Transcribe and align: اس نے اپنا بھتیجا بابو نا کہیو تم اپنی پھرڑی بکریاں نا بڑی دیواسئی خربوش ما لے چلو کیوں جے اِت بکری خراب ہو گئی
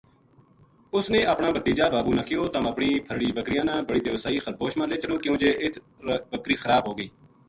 اس 0.97 1.09
نے 1.13 1.19
اپنا 1.33 1.49
بھتیجا 1.57 1.89
بابو 1.95 2.11
نا 2.19 2.23
کہیو 2.29 2.47
تم 2.53 2.67
اپنی 2.67 2.87
پھرڑی 3.07 3.31
بکریاں 3.37 3.63
نا 3.69 3.75
بڑی 3.89 3.99
دیواسئی 4.05 4.37
خربوش 4.45 4.71
ما 4.77 4.85
لے 4.89 4.97
چلو 5.01 5.17
کیوں 5.23 5.35
جے 5.41 5.49
اِت 5.63 5.75
بکری 6.31 6.55
خراب 6.63 6.83
ہو 6.89 6.97
گئی 6.97 7.07